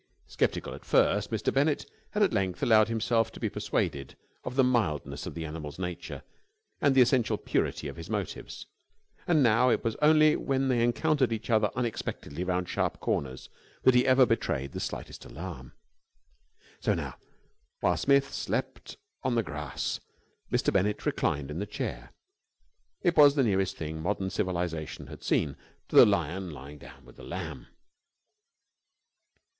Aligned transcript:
Sceptical 0.25 0.73
at 0.73 0.83
first, 0.83 1.29
Mr. 1.29 1.53
Bennett 1.53 1.85
had 2.13 2.23
at 2.23 2.33
length 2.33 2.63
allowed 2.63 2.87
himself 2.87 3.31
to 3.33 3.39
be 3.39 3.51
persuaded 3.51 4.17
of 4.43 4.55
the 4.55 4.63
mildness 4.63 5.27
of 5.27 5.35
the 5.35 5.45
animal's 5.45 5.77
nature 5.77 6.23
and 6.81 6.95
the 6.95 7.01
essential 7.03 7.37
purity 7.37 7.87
of 7.87 7.97
his 7.97 8.09
motives; 8.09 8.65
and 9.27 9.43
now 9.43 9.69
it 9.69 9.83
was 9.83 9.95
only 9.97 10.35
when 10.35 10.69
they 10.69 10.83
encountered 10.83 11.31
each 11.31 11.51
other 11.51 11.69
unexpectedly 11.75 12.43
round 12.43 12.67
sharp 12.67 12.99
corners 12.99 13.47
that 13.83 13.93
he 13.93 14.03
ever 14.07 14.25
betrayed 14.25 14.71
the 14.71 14.79
slightest 14.79 15.23
alarm. 15.23 15.71
So 16.79 16.95
now, 16.95 17.17
while 17.81 17.95
Smith 17.95 18.33
slept 18.33 18.97
on 19.21 19.35
the 19.35 19.43
grass, 19.43 19.99
Mr. 20.51 20.73
Bennett 20.73 21.05
reclined 21.05 21.51
in 21.51 21.59
the 21.59 21.67
chair. 21.67 22.11
It 23.03 23.15
was 23.15 23.35
the 23.35 23.43
nearest 23.43 23.77
thing 23.77 24.01
modern 24.01 24.31
civilization 24.31 25.05
had 25.05 25.21
seen 25.21 25.57
to 25.89 25.95
the 25.95 26.07
lion 26.07 26.49
lying 26.49 26.79
down 26.79 27.05
with 27.05 27.17
the 27.17 27.23
lamb. 27.23 27.67